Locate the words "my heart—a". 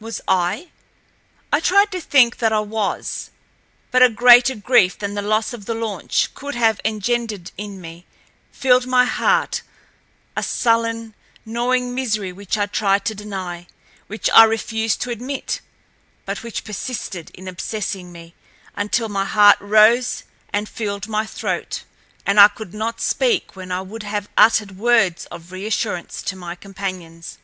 8.86-10.42